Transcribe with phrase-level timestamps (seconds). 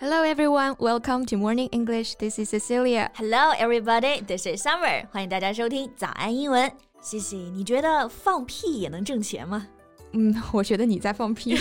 [0.00, 2.16] Hello everyone, welcome to Morning English.
[2.16, 3.10] This is Cecilia.
[3.14, 5.06] Hello everybody, this is Summer.
[5.10, 6.70] 欢 迎大家收听早安英文。
[7.00, 9.66] 西西，你觉得放屁也能挣钱吗？
[10.12, 11.56] 嗯，我觉得你在放屁。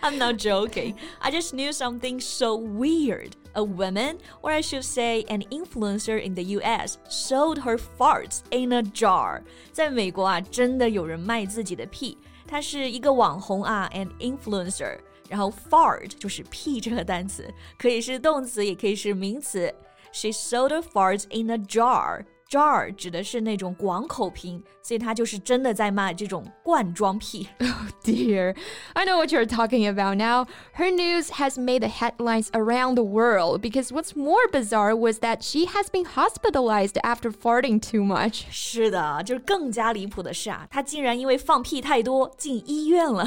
[0.00, 0.94] I'm not joking.
[1.20, 3.32] I just knew something so weird.
[3.54, 8.72] A woman, or I should say an influencer in the US, sold her farts in
[8.72, 9.42] a jar.
[9.72, 12.18] 在美国啊，真的有人卖自己的屁。
[12.46, 14.98] 他是一个网红啊，an influencer。
[15.28, 17.48] 然后 fart 就是屁这个单词，
[17.78, 19.72] 可以是动词，也可以是名词。
[20.12, 22.24] She sold her farts in a jar.
[22.50, 27.46] Jar 指的是那种广口瓶，所以它就是真的在卖这种罐装屁。
[27.60, 27.68] Oh
[28.02, 28.56] dear,
[28.94, 30.48] I know what you're talking about now.
[30.74, 35.44] Her news has made the headlines around the world because what's more bizarre was that
[35.44, 38.46] she has been hospitalized after farting too much.
[38.50, 43.24] 是的，就是更加离谱的是啊，她竟然因为放屁太多进医院了。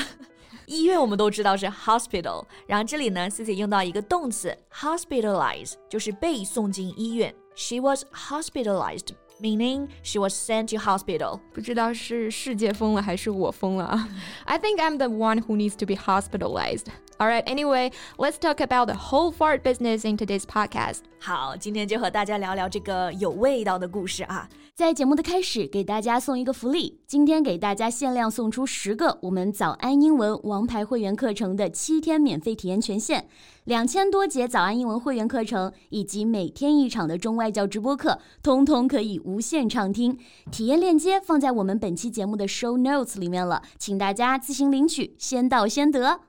[0.68, 7.34] 医院我们都知道是 hospital，然后这里呢，Cici 用到一个动词 hospitalize，就是被送进医院。
[7.56, 9.10] She was hospitalized
[9.40, 11.40] meaning she was sent to hospital.
[11.54, 14.10] 不知道是世界疯了还是我疯了啊
[14.46, 16.86] I think I'm the one who needs to be hospitalized.
[17.21, 21.01] Alright, anyway, let's talk about the whole fart business in today's podcast.
[21.19, 24.49] 好，今天就和大家聊聊这个有味道的故事啊。
[24.77, 33.27] 在节目的开始，给大家送一个福利，今天给大家限量送出十个我们早安英文王牌会员课程的七天免费体验权限，
[33.65, 40.17] 两千多节早安英文会员课程以及每天一场的中外教直播课，通通可以无限畅听。
[40.53, 46.21] 体验链接放在我们本期节目的 show notes 里面了，请大家自行领取，先到先得。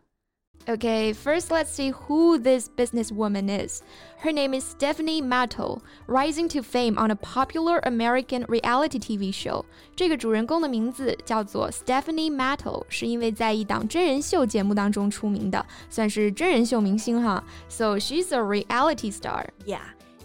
[0.67, 3.83] Okay, first let's see who this businesswoman is.
[4.17, 9.67] Her name is Stephanie Mattel, rising to fame on a popular American reality TV show.
[9.94, 17.44] 这个主人公的名字叫做 Stephanie Mattel，是因为在一档真人秀节目当中出名的，算是真人秀明星哈。
[17.69, 19.48] So she's a reality star.
[19.67, 19.83] Yeah.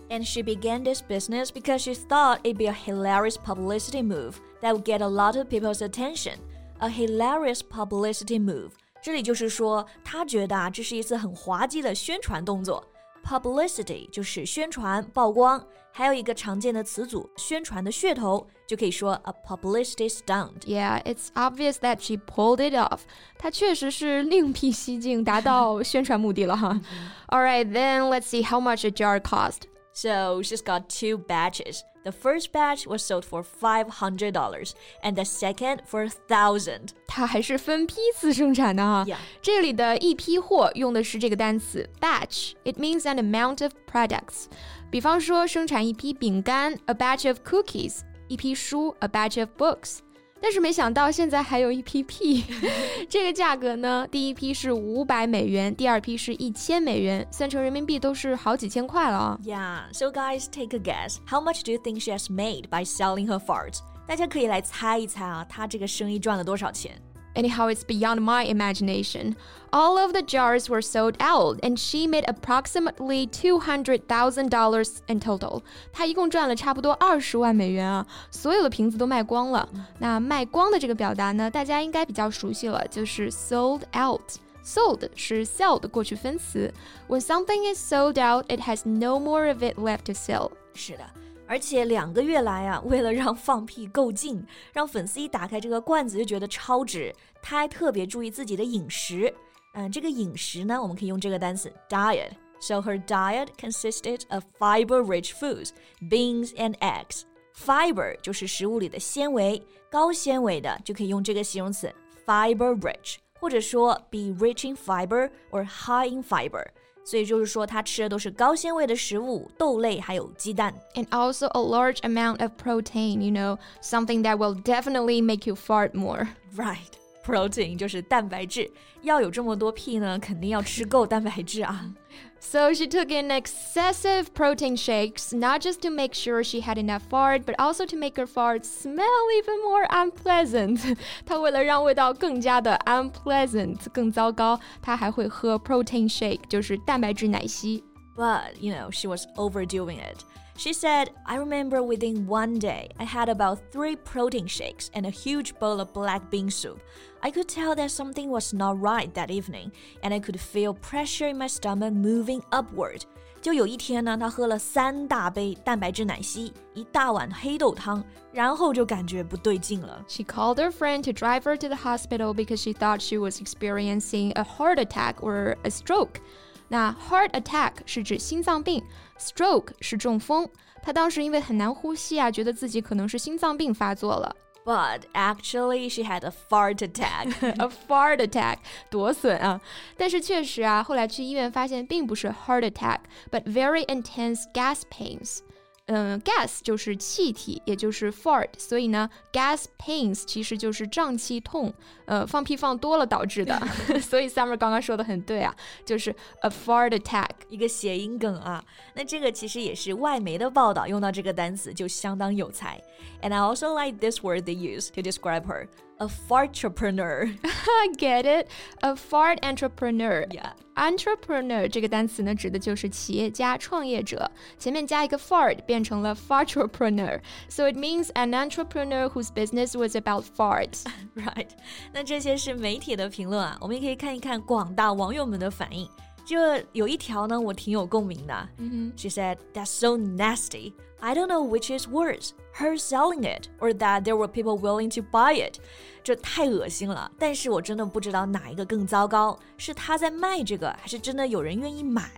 [0.10, 4.74] And she began this business because she thought it'd be a hilarious publicity move that
[4.74, 6.36] would get a lot of people's attention.
[6.80, 12.86] A hilarious publicity move 这里就是说，他觉得啊，这是一次很滑稽的宣传动作。
[13.24, 20.62] Publicity 就是宣传、曝光，还有一个常见的词组，宣传的噱头，就可以说 a publicity stunt.
[20.66, 23.02] Yeah, it's obvious that she pulled it off.
[23.38, 26.80] 她确实是另辟蹊径，达到宣传目的了哈。
[27.28, 29.64] All right, then let's see how much a jar cost.
[29.94, 31.84] So she's got two batches.
[32.06, 34.74] The first batch was sold for $500
[35.04, 36.92] and the second for 1000.
[37.08, 39.04] 它还是分批次生产的哈。
[39.06, 39.18] Yeah.
[39.42, 42.54] 这里的一批货用的是这个单词 batch.
[42.64, 44.46] It means an amount of products.
[44.90, 48.00] 比方说生产一批饼干，a batch of cookies，
[48.30, 50.00] 一批书，a batch of books。
[50.45, 52.45] 但是没想到现在还有一批屁，
[53.09, 59.39] 这个价格呢，第一批是五百美元，第二批是一千美元，算成人民币都是好几千块了啊。
[59.43, 61.17] Yeah, so guys, take a guess.
[61.27, 63.79] How much do you think she has made by selling her farts?
[64.07, 66.93] 大家可以来猜一猜啊，她这个生意赚了多少钱
[67.36, 69.36] ？Anyhow, it's beyond my imagination.
[69.72, 74.98] All of the jars were sold out, and she made approximately two hundred thousand dollars
[75.08, 75.62] in total.
[75.94, 78.06] 她一共赚了差不多二十万美元啊！
[78.32, 79.70] 所有的瓶子都卖光了。
[80.00, 86.72] 那卖光的这个表达呢，大家应该比较熟悉了，就是 sold out。Sold 是 sell 的过去分词。
[87.08, 90.52] When something is sold out, it has no more of it left to sell.
[90.74, 91.04] 是的。
[91.47, 99.33] 而且两个月来啊，为了让放屁够劲，让粉丝一打开这个罐子就觉得超值，他还特别注意自己的饮食。
[99.75, 102.31] 嗯，这个饮食呢，我们可以用这个单词 diet。
[102.61, 107.23] So her diet consisted of fiber-rich foods, beans and eggs.
[107.55, 111.93] Fiber 就是食物里的纤维，高纤维的就可以用这个形容词
[112.25, 116.65] fiber-rich，或者说 be rich in fiber or high in fiber。
[117.04, 120.74] 所以就是说，他吃的都是高纤维的食物，豆类还有鸡蛋。
[120.94, 125.94] And also a large amount of protein, you know, something that will definitely make you fart
[125.94, 126.28] more.
[126.56, 126.78] Right.
[127.26, 128.72] Protein 就是蛋白质，
[129.02, 131.94] 要有这么多屁呢，肯定要吃够蛋白质啊。
[132.40, 137.44] So she took in excessive protein shakes, not just to make sure she had enough fart,
[137.44, 139.06] but also to make her fart smell
[139.38, 140.98] even more unpleasant.
[141.26, 147.84] 她为了让味道更加的 unpleasant 更糟糕，她还会喝 protein shake，就是蛋白质奶昔。
[148.16, 150.24] But you know, she was overdoing it.
[150.58, 155.10] She said, I remember within one day, I had about three protein shakes and a
[155.10, 156.82] huge bowl of black bean soup.
[157.24, 159.72] I could tell that something was not right that evening,
[160.04, 163.04] and I could feel pressure in my stomach moving upward.
[163.42, 168.04] 就有一天呢，她喝了三大杯蛋白质奶昔，一大碗黑豆汤，
[168.34, 170.04] 然后就感觉不对劲了。
[170.10, 174.34] She called her friend to drive her to the hospital because she thought she was experiencing
[174.34, 176.20] a heart attack or a stroke.
[176.68, 178.84] 那 heart attack 是指心脏病，
[179.18, 180.48] stroke 是中风。
[180.82, 184.36] 他当时因为很难呼吸啊，觉得自己可能是心脏病发作了。
[184.66, 187.34] But actually, she had a fart attack.
[187.42, 188.58] a fart attack，
[188.90, 189.60] 多损啊！
[189.98, 195.40] 但是确实啊，后来去医院发现并不是 heart attack，but very intense gas pains。
[195.87, 201.71] 嗯，gas 就是气体，也就是 fart，所以呢，gas pains 其实就是胀气痛，
[202.07, 203.55] 呃，放屁放多了导致的。
[204.01, 205.55] 所以 Summer 刚刚说的很对啊，
[205.85, 206.11] 就是
[206.41, 208.65] a fart attack，一个谐音梗啊。
[208.95, 212.81] 那这个其实也是外媒的报道用到这个单词就相当有才。
[213.21, 215.69] And I also like this word they use to describe her.
[216.02, 217.38] A fartrepreneur.
[217.44, 218.48] I get it.
[218.82, 220.26] A fart entrepreneur.
[220.30, 220.54] Yeah.
[220.76, 224.32] Entrepreneur 这个单词呢，指的就是企业家、创业者。
[224.58, 227.20] 前面加一个 fart，变成了 fartrepreneur.
[227.50, 230.86] So it means an entrepreneur whose business was about farts.
[231.16, 231.50] right.
[231.92, 235.86] 那这些是媒体的评论啊，我们也可以看一看广大网友们的反应。
[236.26, 238.50] 这有一条呢，我挺有共鸣的。
[238.58, 239.02] Mm -hmm.
[239.02, 240.74] She said, "That's so nasty."
[241.05, 244.89] I don't know which is worse, her selling it or that there were people willing
[244.95, 245.59] to buy it。
[246.03, 252.09] 这太恶心了，但是我真的不知道哪一个更糟糕，是她在卖这个，还是真的有人愿意买？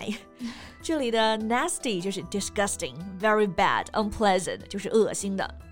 [0.80, 4.60] 这里的 nasty 就是 disgusting, very bad, unpleasant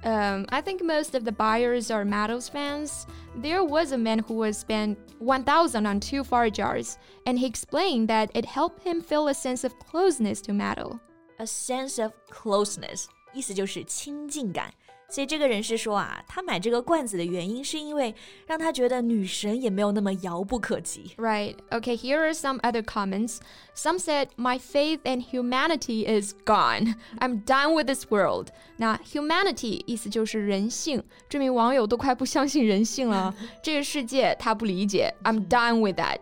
[0.03, 3.07] I think most of the buyers are Matto's fans.
[3.41, 6.97] There was a man who was spent 1,000 on two far jars,
[7.27, 10.99] and he explained that it helped him feel a sense of closeness to Matto
[11.38, 14.74] a sense of closeness，意思就是亲近感。
[15.12, 18.14] 所以这个人是说啊，他买这个罐子的原因是因为
[18.46, 21.16] 让他觉得女神也没有那么遥不可及。
[21.18, 21.56] Right.
[21.72, 21.98] Okay.
[21.98, 23.40] Here are some other comments.
[23.76, 26.94] Some said, "My faith in humanity is gone.
[27.18, 33.34] I'm done with this world." 那 humanity 意思就是人性，这名网友都快不相信人性了。
[33.64, 35.12] 这个世界他不理解。
[35.24, 36.20] I'm done with that.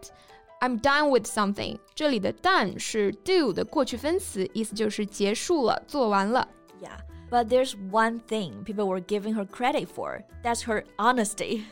[0.62, 1.78] I'm done with something。
[1.94, 6.48] 这里的 done 是 do 的过去分词，意思就是结束了，做完了。
[6.81, 6.98] Yeah,
[7.30, 10.24] but there's one thing people were giving her credit for.
[10.44, 11.66] That's her honesty.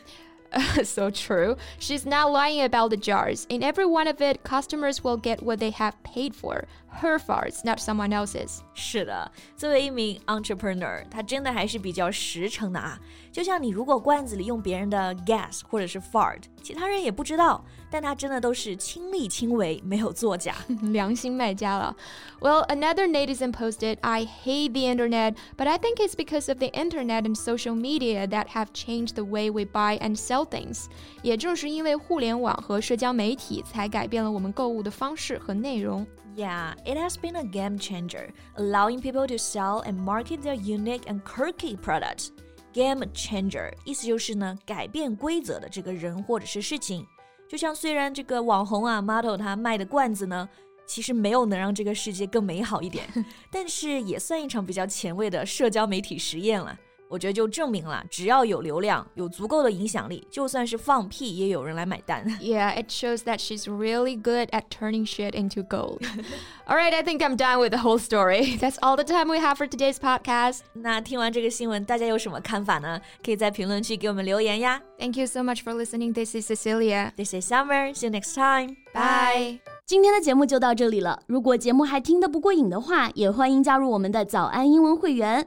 [0.84, 1.56] so true.
[1.80, 3.44] She's not lying about the jars.
[3.48, 6.66] In every one of it, customers will get what they have paid for.
[7.00, 8.60] Her farts, not someone else's.
[8.72, 12.98] 是的，作为一名 entrepreneur，他真的还是比较实诚的啊。
[13.30, 20.54] 就像你如果罐子里用别人的 gas 或者是 fart，其他人也不知道，但他真的都是亲力亲为，没有作假，
[20.92, 21.94] 良心卖家了。
[22.40, 27.24] Well, another netizen posted, "I hate the internet, but I think it's because of the internet
[27.24, 30.86] and social media that have changed the way we buy and sell things."
[31.20, 36.06] 也正是因为互联网和社交媒体，才改变了我们购物的方式和内容。
[36.36, 41.06] Yeah, it has been a game changer, allowing people to sell and market their unique
[41.06, 42.28] and quirky products.
[42.74, 47.06] Game changer 意思就是呢改变规则的这个人或者是事情。
[47.48, 50.46] 就像虽然这个网红啊 model 他卖的罐子呢，
[50.86, 53.06] 其实没有能让这个世界更美好一点，
[53.50, 56.78] 但是也算一场比较前卫的社交媒体实验了。
[57.10, 62.24] 我觉得就证明了，只要有流量，有足够的影响力，就算是放屁也有人来买单。
[62.40, 66.00] Yeah, it shows that she's really good at turning shit into gold.
[66.66, 68.58] all right, I think I'm done with the whole story.
[68.58, 70.62] That's all the time we have for today's podcast.
[70.72, 73.00] 那听完这个新闻，大家有什么看法呢？
[73.24, 74.82] 可以在评论区给我们留言呀。
[74.98, 76.12] Thank you so much for listening.
[76.12, 77.12] This is Cecilia.
[77.16, 77.94] This is Summer.
[77.94, 78.78] See you next time.
[78.92, 79.60] Bye.
[79.84, 81.22] 今天的节目就到这里了。
[81.28, 85.46] 如果节目还听得不过瘾的话，也欢迎加入我们的早安英文会员。